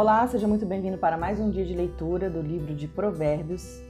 Olá, 0.00 0.26
seja 0.26 0.48
muito 0.48 0.64
bem-vindo 0.64 0.96
para 0.96 1.18
mais 1.18 1.38
um 1.38 1.50
dia 1.50 1.62
de 1.62 1.74
leitura 1.74 2.30
do 2.30 2.40
livro 2.40 2.74
de 2.74 2.88
Provérbios. 2.88 3.82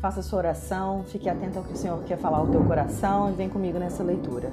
Faça 0.00 0.22
sua 0.22 0.38
oração, 0.38 1.04
fique 1.04 1.28
atento 1.28 1.58
ao 1.58 1.64
que 1.64 1.74
o 1.74 1.76
Senhor 1.76 2.02
quer 2.04 2.16
falar 2.16 2.38
ao 2.38 2.50
teu 2.50 2.64
coração 2.64 3.30
e 3.30 3.34
vem 3.34 3.50
comigo 3.50 3.78
nessa 3.78 4.02
leitura. 4.02 4.50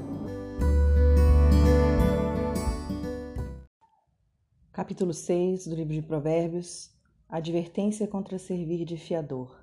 Capítulo 4.74 5.14
6 5.14 5.68
do 5.68 5.76
livro 5.76 5.94
de 5.94 6.02
Provérbios 6.02 6.92
Advertência 7.30 8.06
contra 8.06 8.38
servir 8.38 8.84
de 8.84 8.98
fiador. 8.98 9.56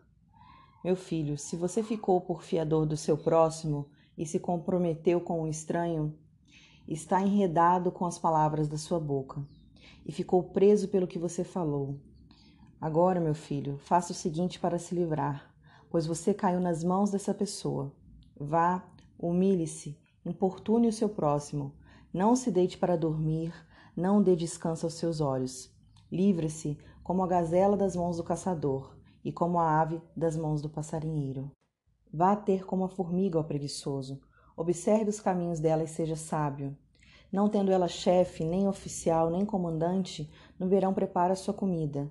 Meu 0.83 0.97
filho, 0.97 1.37
se 1.37 1.57
você 1.57 1.83
ficou 1.83 2.23
por 2.23 2.43
fiador 2.43 2.87
do 2.87 2.97
seu 2.97 3.19
próximo 3.19 3.91
e 4.17 4.25
se 4.25 4.41
comprometeu 4.41 5.21
com 5.21 5.43
o 5.43 5.47
estranho, 5.47 6.19
está 6.89 7.21
enredado 7.21 7.93
com 7.93 8.07
as 8.07 8.19
palavras 8.19 8.67
da 8.67 8.79
sua 8.79 8.99
boca 8.99 9.45
e 10.05 10.13
ficou 10.13 10.43
preso 10.43 10.89
pelo 10.89 11.07
que 11.07 11.19
você 11.19 11.43
falou. 11.45 11.99
Agora, 12.81 13.21
meu 13.21 13.35
filho, 13.35 13.79
faça 13.79 14.13
o 14.13 14.15
seguinte 14.15 14.61
para 14.61 14.79
se 14.79 14.95
livrar, 14.95 15.55
pois 15.91 16.07
você 16.07 16.35
caiu 16.35 16.61
nas 16.61 16.85
mãos 16.85 17.11
dessa 17.11 17.33
pessoa. 17.33 17.93
Vá, 18.37 18.85
humilhe-se, 19.19 19.99
importune 20.25 20.89
o 20.89 20.93
seu 20.93 21.09
próximo, 21.09 21.75
não 22.13 22.37
se 22.37 22.51
deite 22.51 22.77
para 22.77 22.97
dormir, 22.97 23.55
não 23.97 24.23
dê 24.23 24.37
descanso 24.37 24.87
aos 24.87 24.95
seus 24.95 25.21
olhos. 25.21 25.73
Livre-se 26.11 26.79
como 27.03 27.23
a 27.23 27.27
gazela 27.27 27.77
das 27.77 27.97
mãos 27.97 28.17
do 28.17 28.25
caçador 28.25 28.97
e 29.25 29.33
como 29.33 29.59
a 29.59 29.81
ave 29.81 30.01
das 30.17 30.37
mãos 30.37 30.61
do 30.61 30.69
passarinheiro. 30.69 31.51
Vá 32.13 32.37
ter 32.37 32.65
como 32.65 32.85
a 32.85 32.89
formiga, 32.89 33.39
ó 33.39 33.43
preguiçoso. 33.43 34.21
Observe 34.57 35.11
os 35.11 35.21
caminhos 35.21 35.59
dela 35.59 35.83
e 35.83 35.89
seja 35.89 36.15
sábio. 36.15 36.77
Não 37.35 37.49
tendo 37.49 37.73
ela 37.73 37.89
chefe, 37.89 38.45
nem 38.45 38.69
oficial, 38.69 39.29
nem 39.29 39.45
comandante, 39.45 40.31
no 40.57 40.69
verão 40.69 40.95
prepara 40.95 41.35
sua 41.35 41.53
comida. 41.53 42.09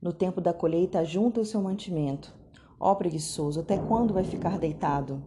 No 0.00 0.12
tempo 0.12 0.40
da 0.40 0.54
colheita, 0.54 1.04
junta 1.04 1.40
o 1.40 1.44
seu 1.44 1.60
mantimento. 1.60 2.32
Ó 2.78 2.94
preguiçoso, 2.94 3.58
até 3.58 3.76
quando 3.76 4.14
vai 4.14 4.22
ficar 4.22 4.60
deitado? 4.60 5.20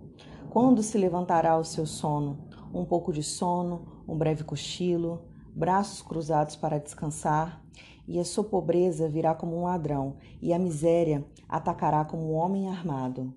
Quando 0.50 0.82
se 0.82 0.98
levantará 0.98 1.58
o 1.58 1.66
seu 1.66 1.86
sono? 1.86 2.48
Um 2.74 2.86
pouco 2.86 3.12
de 3.12 3.22
sono, 3.22 4.04
um 4.08 4.18
breve 4.18 4.46
cochilo, 4.46 5.26
braços 5.54 6.02
cruzados 6.02 6.56
para 6.56 6.80
descansar, 6.80 7.62
e 8.08 8.18
a 8.18 8.24
sua 8.24 8.46
pobreza 8.46 9.10
virá 9.10 9.36
como 9.36 9.58
um 9.58 9.66
ladrão, 9.66 10.16
e 10.42 10.54
a 10.54 10.58
miséria 10.58 11.26
atacará 11.50 12.06
como 12.06 12.32
um 12.32 12.36
homem 12.36 12.70
armado. 12.70 13.34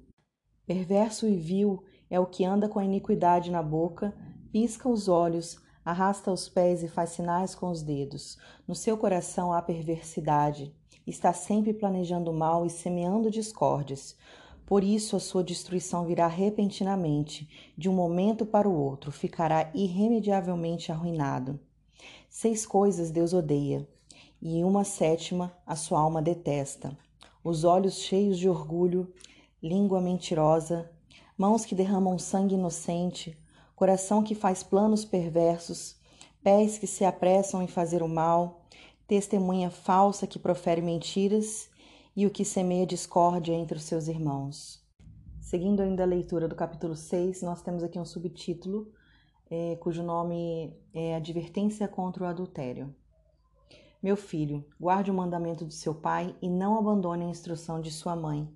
Perverso 0.65 1.27
e 1.27 1.35
vil 1.35 1.83
é 2.09 2.21
o 2.21 2.27
que 2.27 2.45
anda 2.45 2.69
com 2.69 2.79
a 2.79 2.85
iniquidade 2.85 3.51
na 3.51 3.65
boca, 3.65 4.17
pisca 4.53 4.89
os 4.89 5.09
olhos, 5.09 5.61
arrasta 5.91 6.31
os 6.31 6.51
pés 6.51 6.83
e 6.83 6.89
faz 6.89 7.11
sinais 7.11 7.55
com 7.55 7.71
os 7.71 7.83
dedos. 7.83 8.37
No 8.67 8.75
seu 8.75 8.99
coração 8.99 9.55
há 9.55 9.63
perversidade. 9.63 10.71
Está 11.07 11.33
sempre 11.33 11.73
planejando 11.73 12.31
mal 12.31 12.67
e 12.67 12.71
semeando 12.71 13.31
discórdias. 13.31 14.15
Por 14.67 14.85
isso 14.85 15.17
a 15.17 15.21
sua 15.21 15.43
destruição 15.43 16.05
virá 16.05 16.27
repentinamente, 16.27 17.49
de 17.75 17.89
um 17.89 17.95
momento 17.95 18.45
para 18.45 18.69
o 18.69 18.79
outro, 18.79 19.11
ficará 19.11 19.71
irremediavelmente 19.75 20.93
arruinado. 20.93 21.59
Seis 22.29 22.67
coisas 22.67 23.11
Deus 23.11 23.33
odeia, 23.33 23.89
e 24.43 24.63
uma 24.63 24.85
sétima 24.85 25.57
a 25.67 25.75
sua 25.75 26.01
alma 26.01 26.21
detesta: 26.21 26.95
os 27.43 27.65
olhos 27.65 27.95
cheios 27.95 28.39
de 28.39 28.47
orgulho, 28.47 29.11
língua 29.63 30.03
mentirosa, 30.03 30.91
mãos 31.37 31.65
que 31.65 31.75
derramam 31.75 32.19
sangue 32.19 32.57
inocente, 32.57 33.39
coração 33.79 34.25
que 34.25 34.35
faz 34.35 34.65
planos 34.65 35.05
perversos, 35.05 35.95
pés 36.43 36.77
que 36.77 36.87
se 36.87 37.05
apressam 37.05 37.63
em 37.63 37.69
fazer 37.69 38.03
o 38.03 38.09
mal, 38.09 38.67
testemunha 39.07 39.71
falsa 39.71 40.27
que 40.27 40.37
profere 40.37 40.83
mentiras 40.83 41.71
e 42.17 42.27
o 42.27 42.31
que 42.31 42.45
semeia 42.45 42.85
discórdia 42.85 43.55
entre 43.55 43.79
os 43.79 43.85
seus 43.85 44.09
irmãos. 44.09 44.85
Seguindo 45.41 45.81
ainda 45.81 46.03
a 46.03 46.07
leitura 46.07 46.49
do 46.49 46.57
capítulo 46.57 46.97
6, 46.97 47.41
nós 47.43 47.63
temos 47.63 47.85
aqui 47.85 48.01
um 48.01 48.05
subtítulo 48.05 48.93
é, 49.49 49.77
cujo 49.77 50.03
nome 50.03 50.77
é 50.93 51.15
Advertência 51.15 51.87
contra 51.87 52.25
o 52.25 52.27
Adultério. 52.27 52.93
Meu 54.03 54.17
filho, 54.17 54.65
guarde 54.79 55.13
o 55.13 55.15
mandamento 55.15 55.65
do 55.65 55.73
seu 55.73 55.95
pai 55.95 56.35
e 56.43 56.51
não 56.51 56.77
abandone 56.77 57.25
a 57.25 57.31
instrução 57.31 57.81
de 57.81 57.93
sua 57.93 58.17
mãe. 58.17 58.53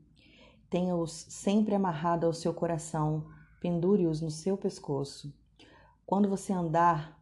Tenha-os 0.68 1.12
sempre 1.28 1.76
amarrado 1.76 2.26
ao 2.26 2.32
seu 2.32 2.52
coração, 2.52 3.24
pendure-os 3.62 4.20
no 4.20 4.30
seu 4.30 4.56
pescoço. 4.56 5.32
Quando 6.04 6.28
você 6.28 6.52
andar, 6.52 7.16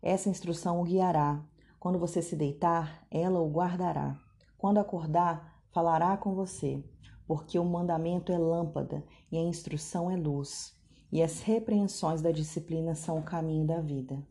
essa 0.00 0.30
instrução 0.30 0.80
o 0.80 0.84
guiará. 0.84 1.44
Quando 1.80 1.98
você 1.98 2.22
se 2.22 2.36
deitar, 2.36 3.04
ela 3.10 3.40
o 3.40 3.50
guardará. 3.50 4.16
Quando 4.56 4.78
acordar, 4.78 5.60
falará 5.72 6.16
com 6.16 6.32
você, 6.32 6.82
porque 7.26 7.58
o 7.58 7.64
mandamento 7.64 8.30
é 8.30 8.38
lâmpada 8.38 9.04
e 9.32 9.36
a 9.36 9.42
instrução 9.42 10.08
é 10.08 10.16
luz, 10.16 10.76
e 11.10 11.22
as 11.22 11.40
repreensões 11.40 12.22
da 12.22 12.30
disciplina 12.30 12.94
são 12.94 13.18
o 13.18 13.24
caminho 13.24 13.66
da 13.66 13.80
vida. 13.80 14.24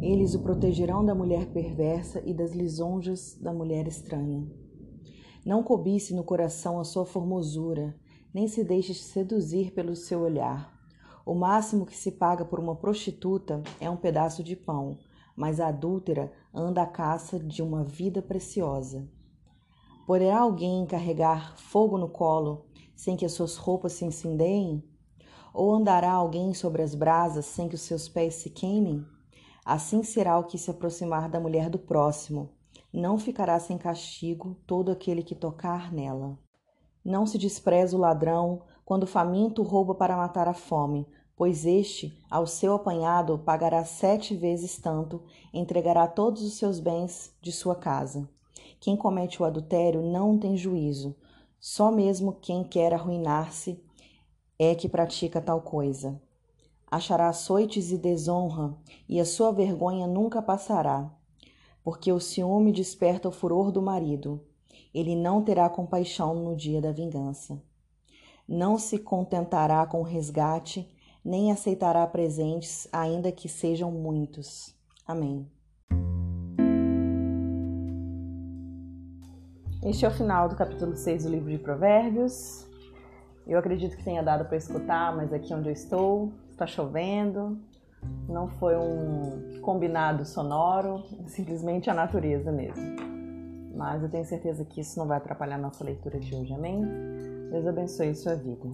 Eles 0.00 0.34
o 0.34 0.42
protegerão 0.42 1.04
da 1.04 1.14
mulher 1.14 1.52
perversa 1.52 2.22
e 2.24 2.32
das 2.32 2.52
lisonjas 2.52 3.36
da 3.38 3.52
mulher 3.52 3.86
estranha. 3.86 4.48
Não 5.44 5.62
cobice 5.62 6.14
no 6.14 6.24
coração 6.24 6.80
a 6.80 6.84
sua 6.84 7.04
formosura, 7.04 7.94
nem 8.32 8.48
se 8.48 8.64
deixe 8.64 8.94
seduzir 8.94 9.72
pelo 9.72 9.94
seu 9.94 10.20
olhar 10.20 10.77
o 11.28 11.34
máximo 11.34 11.84
que 11.84 11.94
se 11.94 12.12
paga 12.12 12.42
por 12.42 12.58
uma 12.58 12.74
prostituta 12.74 13.62
é 13.78 13.90
um 13.90 13.98
pedaço 13.98 14.42
de 14.42 14.56
pão, 14.56 14.96
mas 15.36 15.60
a 15.60 15.68
adúltera 15.68 16.32
anda 16.54 16.80
à 16.80 16.86
caça 16.86 17.38
de 17.38 17.62
uma 17.62 17.84
vida 17.84 18.22
preciosa. 18.22 19.06
Poderá 20.06 20.40
alguém 20.40 20.86
carregar 20.86 21.54
fogo 21.58 21.98
no 21.98 22.08
colo 22.08 22.64
sem 22.96 23.14
que 23.14 23.26
as 23.26 23.32
suas 23.32 23.56
roupas 23.56 23.92
se 23.92 24.06
incendeiem? 24.06 24.82
Ou 25.52 25.74
andará 25.74 26.10
alguém 26.10 26.54
sobre 26.54 26.80
as 26.80 26.94
brasas 26.94 27.44
sem 27.44 27.68
que 27.68 27.74
os 27.74 27.82
seus 27.82 28.08
pés 28.08 28.36
se 28.36 28.48
queimem? 28.48 29.04
Assim 29.66 30.02
será 30.02 30.38
o 30.38 30.44
que 30.44 30.56
se 30.56 30.70
aproximar 30.70 31.28
da 31.28 31.38
mulher 31.38 31.68
do 31.68 31.78
próximo. 31.78 32.48
Não 32.90 33.18
ficará 33.18 33.60
sem 33.60 33.76
castigo 33.76 34.56
todo 34.66 34.90
aquele 34.90 35.22
que 35.22 35.34
tocar 35.34 35.92
nela. 35.92 36.38
Não 37.04 37.26
se 37.26 37.36
despreza 37.36 37.94
o 37.94 38.00
ladrão 38.00 38.62
quando 38.82 39.06
faminto 39.06 39.62
rouba 39.62 39.94
para 39.94 40.16
matar 40.16 40.48
a 40.48 40.54
fome, 40.54 41.06
pois 41.38 41.64
este, 41.64 42.12
ao 42.28 42.48
seu 42.48 42.74
apanhado, 42.74 43.38
pagará 43.38 43.84
sete 43.84 44.34
vezes 44.34 44.76
tanto, 44.76 45.22
entregará 45.54 46.08
todos 46.08 46.42
os 46.42 46.54
seus 46.54 46.80
bens 46.80 47.32
de 47.40 47.52
sua 47.52 47.76
casa. 47.76 48.28
Quem 48.80 48.96
comete 48.96 49.40
o 49.40 49.44
adultério 49.44 50.02
não 50.02 50.36
tem 50.36 50.56
juízo, 50.56 51.14
só 51.60 51.92
mesmo 51.92 52.32
quem 52.32 52.64
quer 52.64 52.92
arruinar-se 52.92 53.80
é 54.58 54.74
que 54.74 54.88
pratica 54.88 55.40
tal 55.40 55.60
coisa. 55.60 56.20
Achará 56.90 57.28
açoites 57.28 57.92
e 57.92 57.98
desonra, 57.98 58.76
e 59.08 59.20
a 59.20 59.24
sua 59.24 59.52
vergonha 59.52 60.08
nunca 60.08 60.42
passará, 60.42 61.08
porque 61.84 62.10
o 62.12 62.18
ciúme 62.18 62.72
desperta 62.72 63.28
o 63.28 63.32
furor 63.32 63.70
do 63.70 63.80
marido. 63.80 64.44
Ele 64.92 65.14
não 65.14 65.40
terá 65.40 65.68
compaixão 65.68 66.34
no 66.34 66.56
dia 66.56 66.80
da 66.80 66.90
vingança. 66.90 67.62
Não 68.48 68.76
se 68.76 68.98
contentará 68.98 69.86
com 69.86 70.00
o 70.00 70.04
resgate, 70.04 70.90
nem 71.28 71.52
aceitará 71.52 72.06
presentes, 72.06 72.88
ainda 72.90 73.30
que 73.30 73.50
sejam 73.50 73.92
muitos. 73.92 74.74
Amém. 75.06 75.46
Este 79.84 80.06
é 80.06 80.08
o 80.08 80.10
final 80.10 80.48
do 80.48 80.56
capítulo 80.56 80.96
6 80.96 81.24
do 81.24 81.30
livro 81.30 81.50
de 81.50 81.58
Provérbios. 81.58 82.66
Eu 83.46 83.58
acredito 83.58 83.94
que 83.94 84.02
tenha 84.02 84.22
dado 84.22 84.46
para 84.46 84.56
escutar, 84.56 85.14
mas 85.14 85.30
aqui 85.30 85.52
onde 85.52 85.68
eu 85.68 85.72
estou 85.72 86.32
está 86.50 86.66
chovendo. 86.66 87.58
Não 88.26 88.48
foi 88.48 88.74
um 88.76 89.60
combinado 89.60 90.24
sonoro, 90.24 91.04
simplesmente 91.26 91.90
a 91.90 91.94
natureza 91.94 92.50
mesmo. 92.50 92.96
Mas 93.76 94.02
eu 94.02 94.08
tenho 94.08 94.24
certeza 94.24 94.64
que 94.64 94.80
isso 94.80 94.98
não 94.98 95.06
vai 95.06 95.18
atrapalhar 95.18 95.56
a 95.56 95.58
nossa 95.58 95.84
leitura 95.84 96.18
de 96.18 96.34
hoje, 96.34 96.54
amém? 96.54 96.82
Deus 97.50 97.66
abençoe 97.66 98.14
sua 98.14 98.34
vida. 98.34 98.66